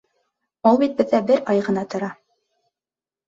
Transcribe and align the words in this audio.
Ул 0.69 0.77
бит 0.83 0.95
беҙҙә 1.01 1.19
бер 1.27 1.43
ай 1.53 1.61
ғына 1.67 1.83
тора. 1.91 2.09